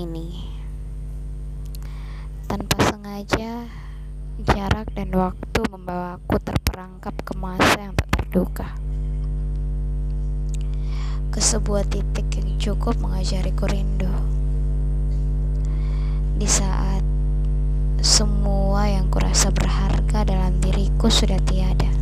ini. 0.00 0.48
Tanpa 2.48 2.80
sengaja, 2.88 3.68
jarak 4.48 4.88
dan 4.96 5.12
waktu 5.12 5.60
membawaku 5.68 6.40
terperangkap 6.40 7.12
ke 7.20 7.32
masa 7.36 7.76
yang 7.84 7.94
tak 7.94 8.08
terduga. 8.16 8.68
Ke 11.28 11.38
sebuah 11.38 11.84
titik 11.86 12.26
yang 12.32 12.56
cukup 12.56 12.96
mengajariku 12.98 13.68
rindu. 13.68 14.10
Di 16.40 16.48
saat 16.48 17.04
semua 18.00 18.88
yang 18.88 19.12
kurasa 19.12 19.52
berharga 19.52 20.24
dalam 20.24 20.56
diriku 20.64 21.12
sudah 21.12 21.36
tiada. 21.44 21.92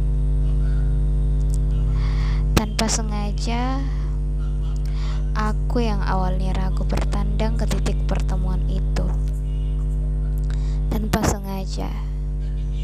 Tanpa 2.54 2.86
sengaja, 2.86 3.82
Aku 5.38 5.78
yang 5.78 6.02
awalnya 6.02 6.50
ragu 6.50 6.82
bertandang 6.82 7.54
ke 7.54 7.62
titik 7.70 7.94
pertemuan 8.10 8.58
itu. 8.66 9.06
Tanpa 10.90 11.22
sengaja, 11.22 11.86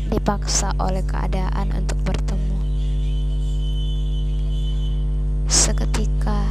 dipaksa 0.07 0.71
oleh 0.79 1.03
keadaan 1.03 1.75
untuk 1.75 1.99
bertemu. 2.07 2.59
Seketika, 5.51 6.47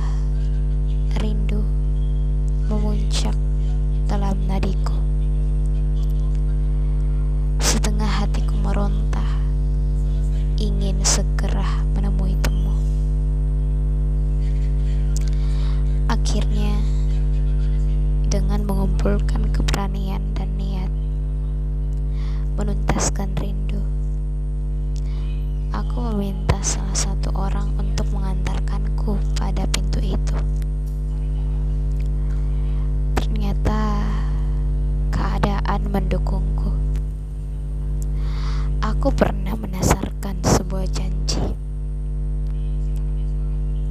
Aku 39.04 39.12
pernah 39.20 39.52
menasarkan 39.60 40.40
sebuah 40.48 40.88
janji, 40.88 41.44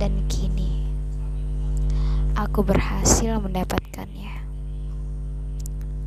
dan 0.00 0.24
kini 0.24 0.88
aku 2.32 2.64
berhasil 2.64 3.36
mendapatkannya. 3.36 4.40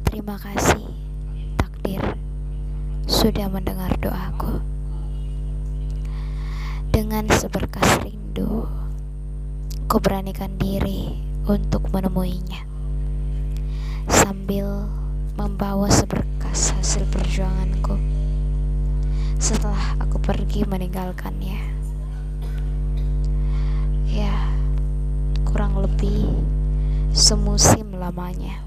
Terima 0.09 0.41
kasih, 0.41 0.89
takdir, 1.53 2.01
sudah 3.05 3.45
mendengar 3.45 3.93
doaku. 4.01 4.57
Dengan 6.89 7.29
seberkas 7.29 8.01
rindu, 8.01 8.65
ku 9.85 10.01
beranikan 10.01 10.57
diri 10.57 11.13
untuk 11.45 11.93
menemuinya. 11.93 12.65
Sambil 14.09 14.89
membawa 15.37 15.93
seberkas 15.93 16.73
hasil 16.73 17.05
perjuanganku 17.13 18.14
setelah 19.37 19.99
aku 19.99 20.17
pergi 20.19 20.63
meninggalkannya. 20.65 21.59
Ya, 24.09 24.35
kurang 25.43 25.75
lebih 25.79 26.31
semusim 27.15 27.95
lamanya. 27.95 28.63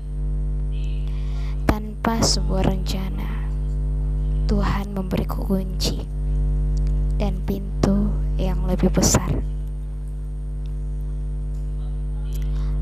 Tanpa 1.69 2.21
sebuah 2.25 2.65
rencana, 2.65 3.29
Tuhan 4.49 4.97
memberiku 4.97 5.45
kunci 5.45 6.01
dan 7.21 7.37
pintu 7.45 8.09
yang 8.41 8.65
lebih 8.65 8.89
besar. 8.89 9.29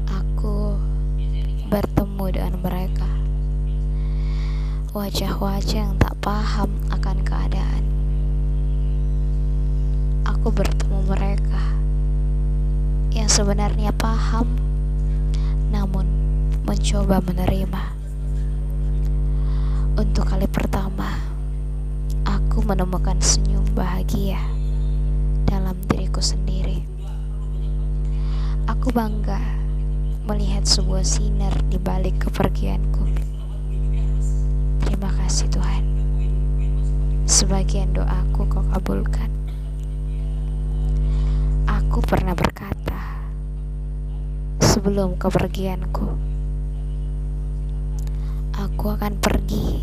Aku 0.06 0.78
bertemu 1.66 2.25
dengan 2.31 2.55
mereka. 2.62 3.10
Wajah-wajah 4.94 5.83
yang 5.83 5.99
tak 5.99 6.15
paham 6.22 6.71
akan 6.94 7.16
keadaan. 7.27 7.84
Aku 10.47 10.55
bertemu 10.62 11.11
mereka 11.11 11.59
yang 13.11 13.27
sebenarnya 13.27 13.91
paham, 13.91 14.47
namun 15.75 16.07
mencoba 16.62 17.19
menerima. 17.19 17.83
Untuk 19.99 20.23
kali 20.23 20.47
pertama, 20.47 21.19
aku 22.23 22.62
menemukan 22.62 23.19
senyum 23.19 23.67
bahagia 23.75 24.39
dalam 25.51 25.75
diriku 25.91 26.23
sendiri. 26.23 26.87
Aku 28.71 28.95
bangga 28.95 29.43
melihat 30.31 30.63
sebuah 30.63 31.03
sinar 31.03 31.59
di 31.67 31.83
balik 31.83 32.23
kepergianku. 32.23 33.03
Terima 34.87 35.11
kasih 35.11 35.51
Tuhan. 35.51 35.83
Sebagian 37.27 37.91
doaku 37.99 38.47
kau 38.47 38.63
kabulkan. 38.71 39.46
Aku 41.97 42.05
pernah 42.12 42.37
berkata, 42.37 43.25
sebelum 44.61 45.17
kepergianku. 45.17 46.05
Aku 48.53 48.93
akan 48.93 49.17
pergi 49.17 49.81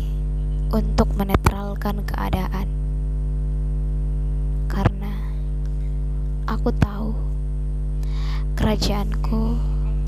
untuk 0.70 1.10
menetralkan 1.18 2.06
keadaan. 2.06 2.70
Karena 4.70 5.10
aku 6.46 6.70
tahu 6.78 7.18
kerajaanku 8.62 9.58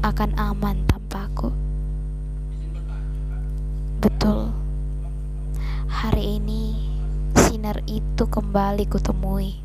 akan 0.07 0.31
aman 0.39 0.87
tanpaku. 0.87 1.51
Betul. 3.99 4.55
Hari 5.91 6.39
ini 6.39 6.87
sinar 7.35 7.83
itu 7.91 8.31
kembali 8.31 8.87
kutemui. 8.87 9.59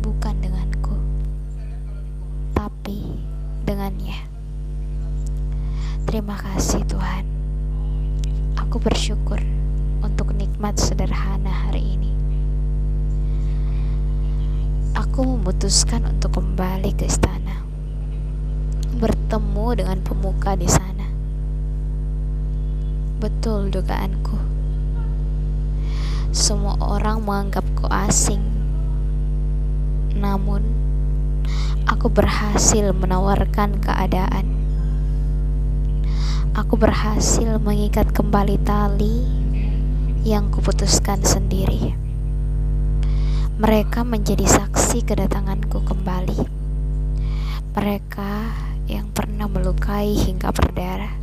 Bukan 0.00 0.40
denganku. 0.40 0.55
Dengannya. 3.66 4.14
Terima 6.06 6.38
kasih 6.38 6.86
Tuhan. 6.86 7.26
Aku 8.62 8.78
bersyukur 8.78 9.42
untuk 10.06 10.30
nikmat 10.38 10.78
sederhana 10.78 11.50
hari 11.50 11.98
ini. 11.98 12.14
Aku 14.94 15.26
memutuskan 15.26 16.06
untuk 16.06 16.38
kembali 16.38 16.94
ke 16.94 17.10
istana. 17.10 17.66
Bertemu 19.02 19.66
dengan 19.74 19.98
pemuka 20.06 20.54
di 20.54 20.70
sana. 20.70 21.10
Betul 23.18 23.74
dugaanku. 23.74 24.38
Semua 26.30 26.78
orang 26.78 27.18
menganggapku 27.26 27.90
asing. 27.90 28.40
Namun, 30.16 30.85
aku 31.86 32.10
berhasil 32.10 32.90
menawarkan 32.90 33.78
keadaan. 33.78 34.46
Aku 36.58 36.74
berhasil 36.74 37.46
mengikat 37.62 38.10
kembali 38.10 38.58
tali 38.66 39.22
yang 40.26 40.50
kuputuskan 40.50 41.22
sendiri. 41.22 41.94
Mereka 43.56 44.02
menjadi 44.02 44.44
saksi 44.44 45.06
kedatanganku 45.06 45.80
kembali. 45.86 46.40
Mereka 47.72 48.32
yang 48.90 49.08
pernah 49.14 49.46
melukai 49.48 50.12
hingga 50.12 50.50
berdarah. 50.50 51.14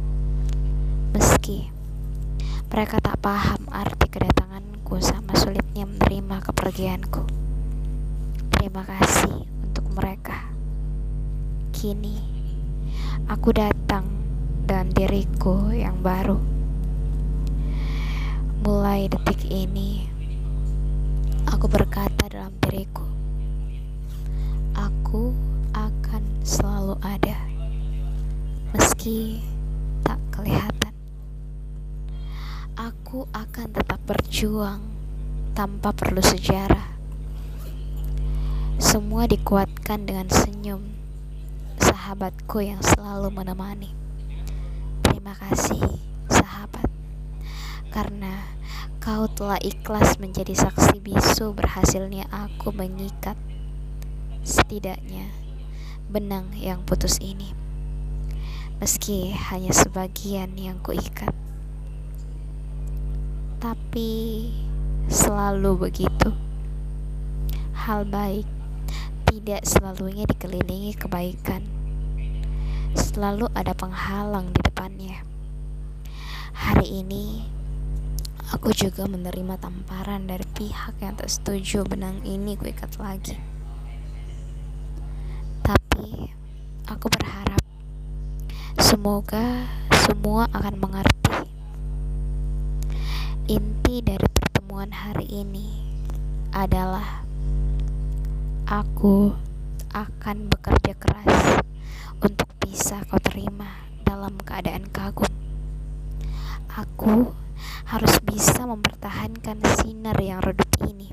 Meski 1.14 1.70
mereka 2.74 2.98
tak 2.98 3.22
paham 3.22 3.70
arti 3.70 4.10
kedatanganku 4.10 4.98
sama 4.98 5.38
sulitnya 5.38 5.86
menerima 5.86 6.42
kepergianku. 6.42 7.22
Terima 8.50 8.82
kasih 8.82 9.46
untuk 9.46 9.86
mereka. 9.94 10.53
Kini 11.84 12.16
aku 13.28 13.52
datang 13.52 14.08
dengan 14.64 14.88
diriku 14.96 15.68
yang 15.68 16.00
baru. 16.00 16.40
Mulai 18.64 19.12
detik 19.12 19.44
ini, 19.52 20.08
aku 21.44 21.68
berkata 21.68 22.32
dalam 22.32 22.56
diriku, 22.64 23.04
aku 24.72 25.36
akan 25.76 26.24
selalu 26.48 26.96
ada, 27.04 27.36
meski 28.72 29.44
tak 30.08 30.24
kelihatan. 30.32 30.96
Aku 32.80 33.28
akan 33.36 33.76
tetap 33.76 34.00
berjuang 34.08 34.88
tanpa 35.52 35.92
perlu 35.92 36.24
sejarah. 36.24 36.96
Semua 38.80 39.28
dikuatkan 39.28 40.08
dengan 40.08 40.32
senyum 40.32 40.93
sahabatku 42.04 42.60
yang 42.60 42.84
selalu 42.84 43.32
menemani. 43.32 43.96
Terima 45.08 45.32
kasih, 45.40 45.80
sahabat, 46.28 46.92
karena 47.96 48.44
kau 49.00 49.32
telah 49.32 49.56
ikhlas 49.64 50.20
menjadi 50.20 50.52
saksi 50.52 51.00
bisu 51.00 51.56
berhasilnya 51.56 52.28
aku 52.28 52.76
mengikat 52.76 53.40
setidaknya 54.44 55.32
benang 56.12 56.52
yang 56.60 56.84
putus 56.84 57.24
ini. 57.24 57.56
Meski 58.84 59.32
hanya 59.32 59.72
sebagian 59.72 60.60
yang 60.60 60.84
kuikat, 60.84 61.32
tapi 63.64 64.52
selalu 65.08 65.88
begitu. 65.88 66.36
Hal 67.88 68.04
baik 68.04 68.44
tidak 69.24 69.64
selalunya 69.64 70.28
dikelilingi 70.28 71.00
kebaikan. 71.00 71.83
Selalu 72.94 73.50
ada 73.58 73.74
penghalang 73.74 74.54
di 74.54 74.62
depannya. 74.62 75.18
Hari 76.54 77.02
ini 77.02 77.42
aku 78.54 78.70
juga 78.70 79.10
menerima 79.10 79.58
tamparan 79.58 80.30
dari 80.30 80.46
pihak 80.54 81.02
yang 81.02 81.18
tak 81.18 81.30
setuju 81.30 81.82
benang 81.90 82.22
ini 82.22 82.54
kuikat 82.54 82.94
lagi. 83.02 83.38
Tapi 85.66 86.30
aku 86.86 87.06
berharap 87.10 87.62
semoga 88.78 89.66
semua 90.06 90.46
akan 90.54 90.76
mengerti. 90.78 91.50
Inti 93.50 94.06
dari 94.06 94.28
pertemuan 94.30 94.94
hari 94.94 95.26
ini 95.28 95.82
adalah 96.54 97.26
Aku 98.64 99.36
akan 99.92 100.48
bekerja 100.48 100.96
keras 100.96 101.62
untuk 102.24 102.53
bisa 102.94 103.10
kau 103.10 103.18
terima 103.26 103.90
dalam 104.06 104.38
keadaan 104.38 104.86
kagum. 104.94 105.34
Aku 106.78 107.34
harus 107.90 108.22
bisa 108.22 108.70
mempertahankan 108.70 109.58
sinar 109.82 110.14
yang 110.22 110.38
redup 110.38 110.70
ini. 110.86 111.10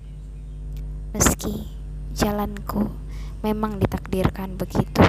Meski 1.16 1.72
jalanku 2.12 2.84
memang 3.40 3.80
ditakdirkan 3.80 4.60
begitu. 4.60 5.08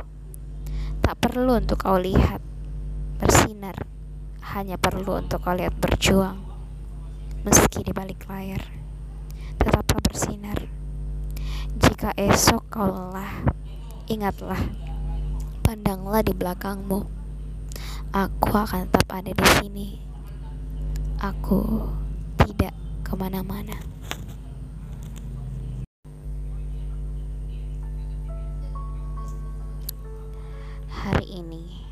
Tak 1.03 1.19
perlu 1.19 1.59
untuk 1.59 1.75
kau 1.75 1.99
lihat 1.99 2.39
bersinar, 3.19 3.75
hanya 4.55 4.79
perlu 4.79 5.19
untuk 5.19 5.43
kau 5.43 5.51
lihat 5.51 5.75
berjuang. 5.75 6.39
Meski 7.43 7.83
di 7.83 7.91
balik 7.91 8.31
layar, 8.31 8.63
tetaplah 9.59 9.99
bersinar. 9.99 10.71
Jika 11.83 12.15
esok 12.15 12.63
kau 12.71 12.87
lelah, 12.87 13.43
ingatlah, 14.07 14.90
pandanglah 15.61 16.25
di 16.25 16.33
belakangmu. 16.33 17.05
Aku 18.11 18.49
akan 18.51 18.89
tetap 18.89 19.07
ada 19.13 19.31
di 19.31 19.45
sini. 19.61 19.87
Aku 21.21 21.87
tidak 22.43 22.73
ke 23.05 23.13
mana-mana. 23.13 23.77
Hari 30.91 31.25
ini, 31.29 31.87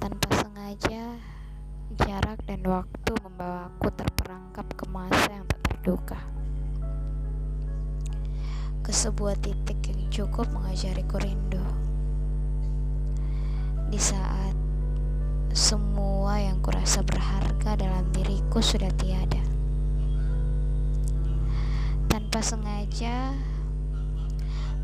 tanpa 0.00 0.28
sengaja, 0.36 1.16
jarak 1.96 2.40
dan 2.44 2.60
waktu 2.64 3.12
membawaku 3.24 3.88
terperangkap 3.94 4.66
ke 4.76 4.84
masa 4.92 5.28
yang 5.32 5.46
tak 5.48 5.60
terduga 5.64 6.20
ke 8.86 8.94
sebuah 8.94 9.34
titik 9.42 9.75
cukup 10.16 10.48
mengajariku 10.48 11.20
rindu. 11.20 11.60
Di 13.92 14.00
saat 14.00 14.56
semua 15.52 16.40
yang 16.40 16.64
kurasa 16.64 17.04
berharga 17.04 17.76
dalam 17.76 18.08
diriku 18.16 18.64
sudah 18.64 18.88
tiada. 18.96 19.44
Tanpa 22.08 22.40
sengaja, 22.40 23.36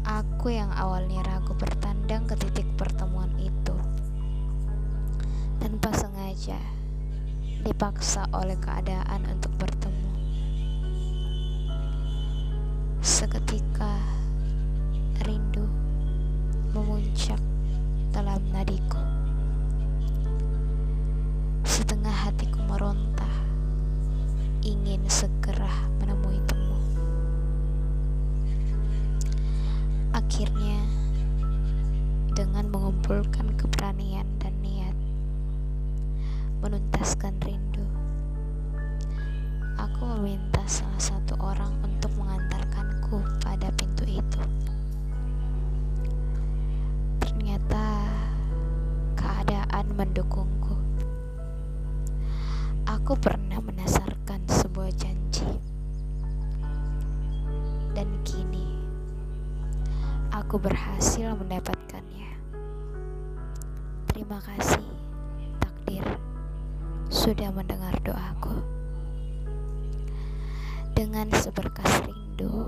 aku 0.05 0.53
yang 0.53 0.69
awalnya 0.77 1.25
ragu 1.25 1.57
bertandang 1.57 2.29
ke 2.29 2.37
titik 2.37 2.69
pertemuan 2.77 3.33
itu. 3.41 3.73
Tanpa 5.65 5.97
sengaja, 5.97 6.61
dipaksa 7.65 8.29
oleh 8.37 8.61
keadaan 8.61 9.25
untuk 9.33 9.57
bertemu. 9.57 10.13
Seketika 13.01 14.22
rindu 15.23 15.63
memuncak 16.75 17.39
dalam 18.11 18.43
nadiku. 18.51 18.99
Setengah 21.63 22.11
hatiku 22.11 22.59
meronta, 22.67 23.31
ingin 24.67 25.07
segera 25.07 25.71
menemui 26.03 26.43
temu. 26.51 26.79
Akhirnya, 30.11 30.83
dengan 32.35 32.67
mengumpulkan 32.69 33.55
keberanian 33.55 33.72
mendukungku. 50.03 50.75
Aku 52.91 53.15
pernah 53.23 53.63
menasarkan 53.63 54.43
sebuah 54.51 54.91
janji. 54.99 55.47
Dan 57.95 58.11
kini 58.27 58.83
aku 60.35 60.59
berhasil 60.59 61.39
mendapatkannya. 61.39 62.35
Terima 64.11 64.43
kasih 64.43 64.83
takdir 65.63 66.03
sudah 67.07 67.55
mendengar 67.55 67.95
doaku. 68.03 68.59
Dengan 70.99 71.31
seberkas 71.31 72.03
rindu, 72.11 72.67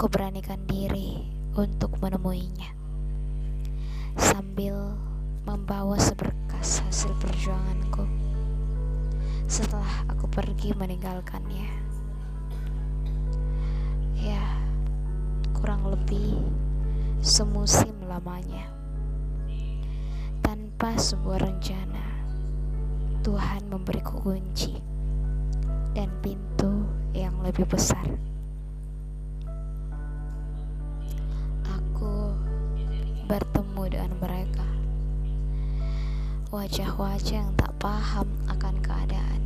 ku 0.00 0.08
beranikan 0.08 0.64
diri 0.64 1.20
untuk 1.52 2.00
menemuinya. 2.00 2.72
Sambil 4.16 4.96
membawa 5.48 5.96
seberkas 5.96 6.84
hasil 6.84 7.08
perjuanganku 7.24 8.04
setelah 9.48 10.04
aku 10.12 10.28
pergi 10.28 10.76
meninggalkannya. 10.76 11.72
Ya, 14.12 14.44
kurang 15.56 15.88
lebih 15.88 16.36
semusim 17.24 17.96
lamanya. 18.04 18.68
Tanpa 20.44 21.00
sebuah 21.00 21.40
rencana, 21.40 22.04
Tuhan 23.24 23.72
memberiku 23.72 24.20
kunci 24.20 24.76
dan 25.96 26.12
pintu 26.20 26.84
yang 27.16 27.32
lebih 27.40 27.64
besar. 27.64 28.04
Aku 31.72 32.36
bertemu 33.24 33.82
dengan 33.96 34.12
mereka, 34.20 34.68
wajah-wajah 36.48 37.44
yang 37.44 37.52
tak 37.60 37.76
paham 37.76 38.24
akan 38.48 38.74
keadaan. 38.80 39.40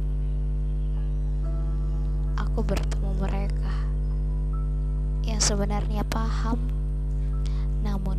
Aku 2.38 2.62
bertemu 2.62 3.10
mereka 3.18 3.74
yang 5.26 5.42
sebenarnya 5.42 6.06
paham, 6.06 6.62
namun 7.82 8.14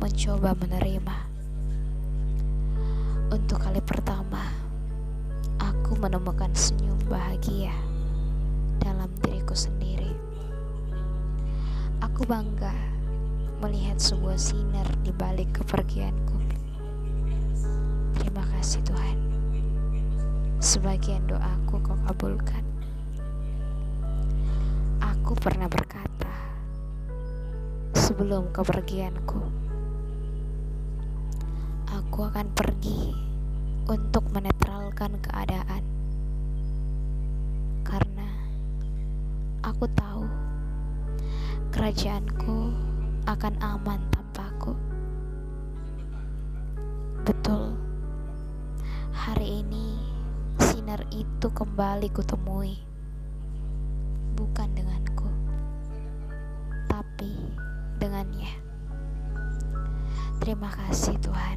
mencoba 0.00 0.56
menerima. 0.56 1.16
Untuk 3.28 3.60
kali 3.60 3.84
pertama, 3.84 4.40
aku 5.60 5.92
menemukan 6.00 6.48
senyum 6.56 6.96
bahagia 7.04 7.76
dalam 8.80 9.12
diriku 9.20 9.52
sendiri. 9.52 10.16
Aku 12.00 12.24
bangga 12.24 12.72
melihat 13.60 14.00
sebuah 14.00 14.40
sinar 14.40 14.88
di 15.04 15.12
balik 15.12 15.60
kepergianku. 15.60 16.33
Kasih 18.64 18.80
Tuhan. 18.80 19.18
Sebagian 20.56 21.20
doaku 21.28 21.84
kau 21.84 22.00
kabulkan. 22.08 22.64
Aku 25.04 25.36
pernah 25.36 25.68
berkata 25.68 26.32
sebelum 27.92 28.48
kepergianku, 28.56 29.36
aku 31.92 32.18
akan 32.24 32.48
pergi 32.56 33.12
untuk 33.84 34.32
menetralkan 34.32 35.12
keadaan. 35.20 35.84
Karena 37.84 38.28
aku 39.60 39.84
tahu 39.92 40.24
kerajaanku 41.68 42.72
akan 43.28 43.54
aman 43.60 44.00
tanpaku. 44.08 44.72
Betul, 47.28 47.73
Hari 49.24 49.64
ini 49.64 49.96
sinar 50.60 51.00
itu 51.08 51.48
kembali 51.48 52.12
kutemui. 52.12 52.76
Bukan 54.36 54.68
denganku 54.76 55.24
Tapi 56.84 57.32
dengannya. 57.96 58.52
Terima 60.44 60.68
kasih 60.68 61.16
Tuhan. 61.24 61.56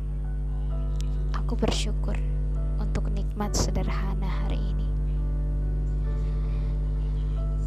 Aku 1.36 1.60
bersyukur 1.60 2.16
untuk 2.80 3.12
nikmat 3.12 3.52
sederhana 3.52 4.48
hari 4.48 4.64
ini. 4.64 4.88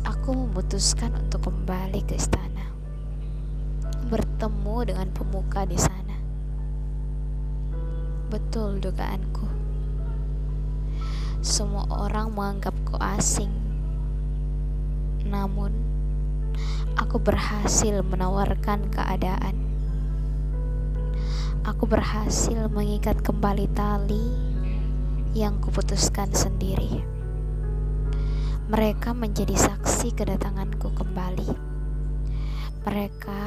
Aku 0.09 0.33
memutuskan 0.33 1.13
untuk 1.13 1.53
kembali 1.53 2.01
ke 2.09 2.17
istana. 2.17 2.73
Bertemu 4.09 4.77
dengan 4.97 5.13
pemuka 5.13 5.69
di 5.69 5.77
sana. 5.77 6.17
Betul 8.33 8.81
dugaanku 8.81 9.60
semua 11.41 11.89
orang 11.89 12.37
menganggapku 12.37 13.01
asing. 13.01 13.49
Namun, 15.25 15.73
aku 17.01 17.17
berhasil 17.17 18.05
menawarkan 18.05 18.93
keadaan. 18.93 19.57
Aku 21.65 21.89
berhasil 21.89 22.69
mengikat 22.69 23.25
kembali 23.25 23.73
tali 23.73 24.27
yang 25.33 25.57
kuputuskan 25.65 26.29
sendiri. 26.37 27.01
Mereka 28.69 29.17
menjadi 29.17 29.57
saksi 29.57 30.13
kedatanganku 30.13 30.93
kembali. 30.93 31.51
Mereka 32.85 33.43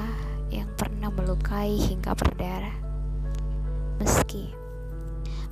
yang 0.50 0.70
pernah 0.74 1.14
melukai 1.14 1.78
hingga 1.78 2.18
berdarah. 2.18 2.78
Meski 4.02 4.64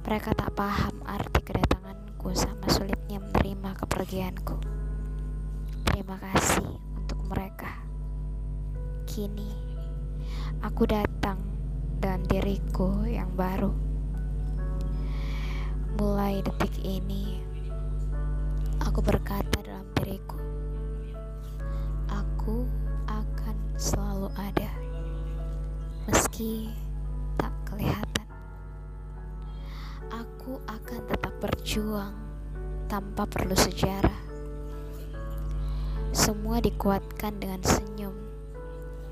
mereka 0.01 0.33
tak 0.33 0.57
paham 0.57 0.97
arti 1.05 1.45
kedatangan 1.45 2.00
aku 2.21 2.37
sama 2.37 2.69
sulitnya 2.69 3.17
menerima 3.17 3.81
kepergianku. 3.81 4.53
Terima 5.89 6.21
kasih 6.21 6.69
untuk 6.93 7.17
mereka. 7.25 7.81
Kini 9.09 9.49
aku 10.61 10.85
datang 10.85 11.41
dan 11.97 12.21
diriku 12.29 13.09
yang 13.09 13.33
baru. 13.33 13.73
Mulai 15.97 16.45
detik 16.45 16.77
ini, 16.85 17.41
aku 18.85 19.01
berkata 19.01 19.57
dalam 19.65 19.89
diriku, 19.97 20.37
aku 22.05 22.69
akan 23.09 23.57
selalu 23.81 24.29
ada, 24.37 24.69
meski 26.05 26.69
berjuang 31.61 32.17
tanpa 32.89 33.29
perlu 33.29 33.53
sejarah. 33.53 34.17
Semua 36.09 36.57
dikuatkan 36.57 37.37
dengan 37.37 37.61
senyum 37.61 38.17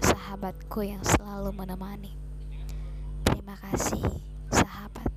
sahabatku 0.02 0.82
yang 0.82 0.98
selalu 1.06 1.54
menemani. 1.54 2.10
Terima 3.22 3.54
kasih, 3.54 4.02
sahabat, 4.50 5.14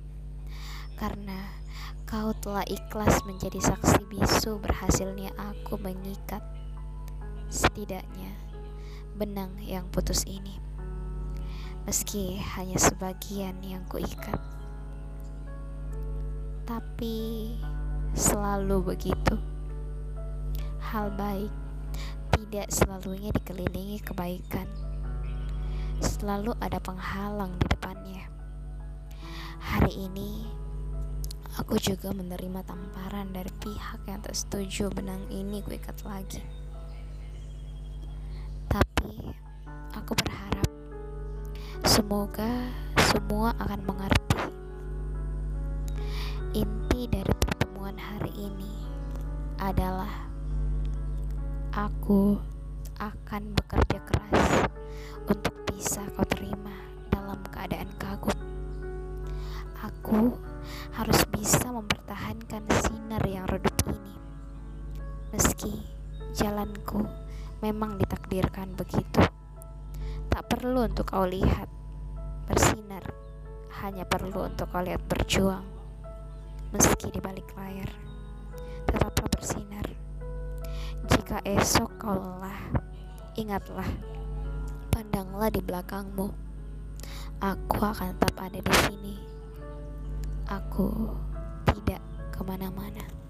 karena 1.01 1.57
kau 2.05 2.37
telah 2.37 2.69
ikhlas 2.69 3.25
menjadi 3.25 3.57
saksi 3.65 4.05
bisu 4.13 4.61
berhasilnya 4.61 5.33
aku 5.33 5.81
mengikat 5.81 6.45
setidaknya 7.49 8.29
benang 9.17 9.57
yang 9.57 9.89
putus 9.89 10.21
ini. 10.29 10.61
Meski 11.89 12.37
hanya 12.53 12.77
sebagian 12.77 13.57
yang 13.65 13.81
kuikat 13.89 14.52
tapi 16.73 17.53
selalu 18.17 18.97
begitu. 18.97 19.37
Hal 20.81 21.13
baik 21.13 21.53
tidak 22.33 22.73
selalunya 22.73 23.29
dikelilingi 23.29 24.01
kebaikan. 24.01 24.65
Selalu 26.01 26.57
ada 26.57 26.81
penghalang 26.81 27.53
di 27.61 27.65
depannya. 27.69 28.25
Hari 29.61 30.09
ini 30.09 30.49
aku 31.61 31.77
juga 31.77 32.09
menerima 32.09 32.65
tamparan 32.65 33.29
dari 33.29 33.53
pihak 33.61 34.09
yang 34.09 34.25
tak 34.25 34.33
setuju 34.33 34.89
benang 34.89 35.21
ini 35.29 35.61
gue 35.61 35.77
ikat 35.77 36.01
lagi. 36.01 36.41
Tapi 38.65 39.29
aku 39.93 40.17
berharap 40.17 40.69
semoga 41.85 42.49
semua 43.13 43.53
akan 43.61 43.81
mengerti 43.85 44.32
Dari 47.03 47.35
pertemuan 47.35 47.99
hari 47.99 48.31
ini 48.31 48.79
adalah 49.59 50.23
aku 51.75 52.39
akan 52.95 53.51
bekerja 53.59 53.99
keras 54.07 54.71
untuk 55.27 55.51
bisa 55.67 55.99
kau 56.15 56.23
terima 56.23 56.71
dalam 57.11 57.43
keadaan 57.51 57.91
kagum. 57.99 58.39
Aku 59.83 60.39
harus 60.95 61.27
bisa 61.27 61.75
mempertahankan 61.75 62.63
sinar 62.71 63.23
yang 63.27 63.51
redup 63.51 63.75
ini. 63.91 64.15
Meski 65.35 65.83
jalanku 66.31 67.03
memang 67.59 67.99
ditakdirkan 67.99 68.79
begitu. 68.79 69.27
Tak 70.31 70.47
perlu 70.47 70.87
untuk 70.87 71.11
kau 71.11 71.27
lihat 71.27 71.67
bersinar, 72.47 73.03
hanya 73.83 74.07
perlu 74.07 74.47
untuk 74.47 74.71
kau 74.71 74.79
lihat 74.79 75.03
berjuang 75.03 75.72
meski 76.73 77.13
di 77.13 77.21
balik 77.21 77.45
layar 77.53 77.85
tetaplah 78.89 79.29
bersinar. 79.29 79.85
Jika 81.05 81.37
esok 81.45 81.89
kau 82.01 82.17
lelah, 82.17 82.59
ingatlah, 83.37 83.87
pandanglah 84.89 85.49
di 85.53 85.61
belakangmu. 85.61 86.33
Aku 87.43 87.77
akan 87.77 88.15
tetap 88.17 88.37
ada 88.39 88.59
di 88.59 88.75
sini. 88.87 89.15
Aku 90.47 91.11
tidak 91.67 92.01
ke 92.31 92.41
mana-mana. 92.41 93.22